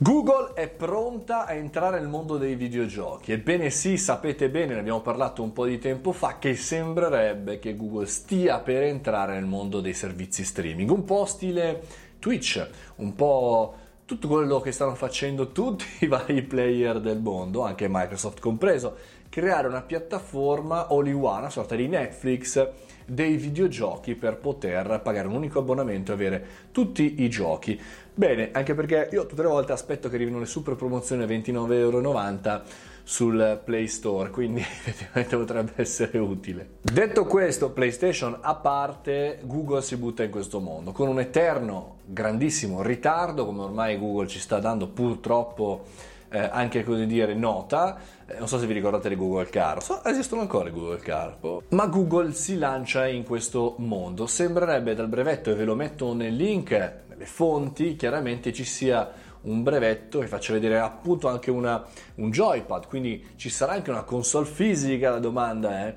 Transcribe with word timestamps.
Google 0.00 0.52
è 0.54 0.68
pronta 0.68 1.44
a 1.44 1.54
entrare 1.54 1.98
nel 1.98 2.08
mondo 2.08 2.36
dei 2.36 2.54
videogiochi. 2.54 3.32
Ebbene 3.32 3.68
sì, 3.68 3.96
sapete 3.96 4.48
bene, 4.48 4.74
ne 4.74 4.78
abbiamo 4.78 5.00
parlato 5.00 5.42
un 5.42 5.52
po' 5.52 5.66
di 5.66 5.80
tempo 5.80 6.12
fa, 6.12 6.38
che 6.38 6.54
sembrerebbe 6.54 7.58
che 7.58 7.74
Google 7.74 8.06
stia 8.06 8.60
per 8.60 8.84
entrare 8.84 9.34
nel 9.34 9.46
mondo 9.46 9.80
dei 9.80 9.94
servizi 9.94 10.44
streaming, 10.44 10.88
un 10.88 11.02
po' 11.04 11.24
stile 11.24 11.82
Twitch, 12.20 12.64
un 12.98 13.12
po' 13.16 13.74
tutto 14.04 14.28
quello 14.28 14.60
che 14.60 14.70
stanno 14.70 14.94
facendo 14.94 15.50
tutti 15.50 15.84
i 16.04 16.06
vari 16.06 16.42
player 16.42 17.00
del 17.00 17.18
mondo, 17.18 17.64
anche 17.64 17.88
Microsoft 17.90 18.38
compreso, 18.38 18.96
creare 19.28 19.68
una 19.68 19.82
piattaforma 19.82 20.86
all 20.88 21.06
one, 21.12 21.38
una 21.38 21.50
sorta 21.50 21.74
di 21.74 21.88
Netflix 21.88 22.68
dei 23.04 23.36
videogiochi 23.36 24.14
per 24.14 24.36
poter 24.36 25.00
pagare 25.02 25.28
un 25.28 25.34
unico 25.34 25.60
abbonamento 25.60 26.12
e 26.12 26.14
avere 26.14 26.46
tutti 26.72 27.22
i 27.22 27.30
giochi. 27.30 27.80
Bene, 28.12 28.50
anche 28.52 28.74
perché 28.74 29.08
io 29.12 29.26
tutte 29.26 29.42
le 29.42 29.48
volte 29.48 29.72
aspetto 29.72 30.08
che 30.08 30.16
arrivino 30.16 30.38
le 30.38 30.46
super 30.46 30.74
promozioni 30.74 31.22
a 31.22 31.26
29,90 31.26 31.72
euro 31.72 32.62
sul 33.08 33.62
Play 33.64 33.86
Store, 33.86 34.28
quindi 34.28 34.60
effettivamente 34.84 35.36
potrebbe 35.36 35.72
essere 35.76 36.18
utile. 36.18 36.68
Detto 36.82 37.24
questo, 37.24 37.70
PlayStation 37.70 38.36
a 38.42 38.54
parte, 38.56 39.40
Google 39.44 39.80
si 39.80 39.96
butta 39.96 40.22
in 40.24 40.30
questo 40.30 40.60
mondo 40.60 40.92
con 40.92 41.08
un 41.08 41.18
eterno 41.18 42.00
grandissimo 42.04 42.82
ritardo, 42.82 43.46
come 43.46 43.62
ormai 43.62 43.98
Google 43.98 44.26
ci 44.26 44.38
sta 44.38 44.58
dando 44.58 44.88
purtroppo 44.88 45.86
eh, 46.30 46.38
anche 46.38 46.84
così 46.84 47.06
dire 47.06 47.34
nota. 47.34 47.98
Eh, 48.26 48.38
non 48.38 48.48
so 48.48 48.58
se 48.58 48.66
vi 48.66 48.74
ricordate 48.74 49.08
di 49.08 49.16
Google 49.16 49.48
Car, 49.48 49.82
so, 49.82 50.04
esistono 50.04 50.42
ancora 50.42 50.68
i 50.68 50.72
Google 50.72 50.98
Car, 50.98 51.38
ma 51.70 51.86
Google 51.86 52.32
si 52.32 52.58
lancia 52.58 53.06
in 53.06 53.24
questo 53.24 53.74
mondo. 53.78 54.26
Sembrerebbe 54.26 54.94
dal 54.94 55.08
brevetto, 55.08 55.50
e 55.50 55.54
ve 55.54 55.64
lo 55.64 55.74
metto 55.74 56.12
nel 56.14 56.34
link, 56.34 56.70
nelle 57.08 57.26
fonti, 57.26 57.96
chiaramente 57.96 58.52
ci 58.52 58.64
sia 58.64 59.26
un 59.42 59.62
brevetto 59.62 60.18
che 60.18 60.26
faccia 60.26 60.52
vedere 60.52 60.78
appunto 60.78 61.28
anche 61.28 61.50
una, 61.50 61.84
un 62.16 62.30
joypad, 62.30 62.86
quindi 62.88 63.30
ci 63.36 63.48
sarà 63.48 63.72
anche 63.72 63.90
una 63.90 64.02
console 64.02 64.46
fisica, 64.46 65.10
la 65.10 65.20
domanda 65.20 65.86
è... 65.86 65.94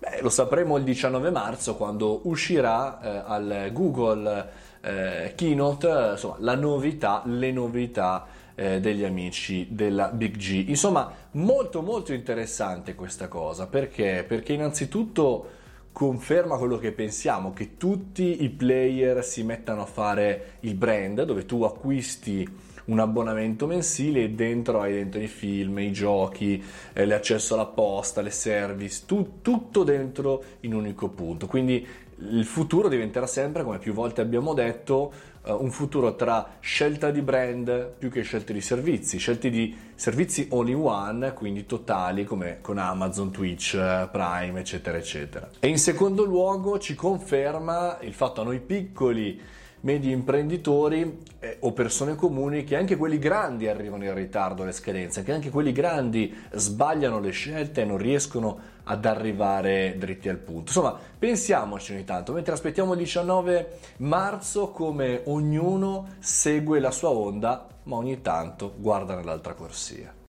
Beh, 0.00 0.22
lo 0.22 0.30
sapremo 0.30 0.78
il 0.78 0.84
19 0.84 1.30
marzo 1.30 1.76
quando 1.76 2.20
uscirà 2.24 3.00
eh, 3.02 3.22
al 3.26 3.68
Google 3.70 4.50
eh, 4.80 5.34
Keynote, 5.36 6.08
insomma, 6.12 6.36
la 6.38 6.54
novità, 6.54 7.22
le 7.26 7.52
novità 7.52 8.26
eh, 8.60 8.78
degli 8.78 9.04
amici 9.04 9.68
della 9.70 10.08
Big 10.08 10.36
G. 10.36 10.66
Insomma, 10.68 11.10
molto 11.32 11.80
molto 11.80 12.12
interessante 12.12 12.94
questa 12.94 13.26
cosa, 13.26 13.66
perché? 13.66 14.22
Perché 14.28 14.52
innanzitutto 14.52 15.52
conferma 15.92 16.58
quello 16.58 16.76
che 16.76 16.92
pensiamo, 16.92 17.54
che 17.54 17.78
tutti 17.78 18.44
i 18.44 18.50
player 18.50 19.24
si 19.24 19.44
mettano 19.44 19.80
a 19.80 19.86
fare 19.86 20.58
il 20.60 20.74
brand, 20.74 21.22
dove 21.22 21.46
tu 21.46 21.62
acquisti 21.62 22.46
un 22.86 22.98
abbonamento 22.98 23.66
mensile 23.66 24.24
e 24.24 24.30
dentro 24.30 24.80
hai 24.80 24.92
dentro 24.92 25.20
i 25.20 25.28
film, 25.28 25.78
i 25.78 25.92
giochi, 25.92 26.62
eh, 26.92 27.06
l'accesso 27.06 27.54
alla 27.54 27.66
posta, 27.66 28.20
le 28.20 28.30
service, 28.30 29.02
tu, 29.06 29.38
tutto 29.42 29.84
dentro 29.84 30.42
in 30.60 30.74
un 30.74 30.80
unico 30.80 31.08
punto. 31.08 31.46
Quindi 31.46 31.86
il 32.22 32.44
futuro 32.44 32.88
diventerà 32.88 33.26
sempre, 33.26 33.62
come 33.62 33.78
più 33.78 33.92
volte 33.92 34.20
abbiamo 34.20 34.52
detto, 34.52 35.12
uh, 35.42 35.52
un 35.54 35.70
futuro 35.70 36.16
tra 36.16 36.56
scelta 36.60 37.10
di 37.10 37.22
brand 37.22 37.92
più 37.98 38.10
che 38.10 38.22
scelte 38.22 38.52
di 38.52 38.60
servizi, 38.60 39.18
scelte 39.18 39.48
di 39.48 39.74
servizi 39.94 40.48
all 40.52 40.68
in 40.68 40.76
one, 40.76 41.32
quindi 41.32 41.64
totali 41.64 42.24
come 42.24 42.58
con 42.60 42.78
Amazon, 42.78 43.30
Twitch, 43.30 43.72
Prime, 44.10 44.60
eccetera, 44.60 44.98
eccetera. 44.98 45.48
E 45.60 45.68
in 45.68 45.78
secondo 45.78 46.24
luogo 46.24 46.78
ci 46.78 46.94
conferma 46.94 47.98
il 48.00 48.12
fatto 48.12 48.42
a 48.42 48.44
noi 48.44 48.60
piccoli 48.60 49.40
medi 49.80 50.10
imprenditori 50.10 51.22
eh, 51.38 51.56
o 51.60 51.72
persone 51.72 52.14
comuni 52.14 52.64
che 52.64 52.76
anche 52.76 52.96
quelli 52.96 53.18
grandi 53.18 53.68
arrivano 53.68 54.04
in 54.04 54.14
ritardo 54.14 54.62
alle 54.62 54.72
scadenze, 54.72 55.22
che 55.22 55.32
anche 55.32 55.50
quelli 55.50 55.72
grandi 55.72 56.34
sbagliano 56.52 57.20
le 57.20 57.30
scelte 57.30 57.82
e 57.82 57.84
non 57.84 57.98
riescono 57.98 58.58
ad 58.84 59.04
arrivare 59.04 59.96
dritti 59.98 60.28
al 60.28 60.38
punto. 60.38 60.68
Insomma, 60.68 60.98
pensiamoci 61.18 61.92
ogni 61.92 62.04
tanto, 62.04 62.32
mentre 62.32 62.52
aspettiamo 62.52 62.92
il 62.92 62.98
19 62.98 63.78
marzo 63.98 64.70
come 64.70 65.22
ognuno 65.24 66.16
segue 66.18 66.80
la 66.80 66.90
sua 66.90 67.10
onda, 67.10 67.66
ma 67.84 67.96
ogni 67.96 68.20
tanto 68.20 68.74
guarda 68.76 69.14
nell'altra 69.14 69.54
corsia. 69.54 70.12